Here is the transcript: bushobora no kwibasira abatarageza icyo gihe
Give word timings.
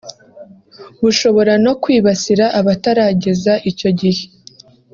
bushobora 1.01 1.53
no 1.65 1.73
kwibasira 1.81 2.45
abatarageza 2.59 3.53
icyo 3.69 3.89
gihe 3.99 4.23